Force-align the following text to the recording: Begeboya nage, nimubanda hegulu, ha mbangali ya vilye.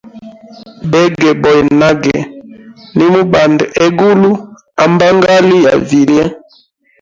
Begeboya 0.91 1.63
nage, 1.79 2.15
nimubanda 2.95 3.63
hegulu, 3.79 4.31
ha 4.77 4.83
mbangali 4.91 5.57
ya 5.65 5.73
vilye. 5.87 6.23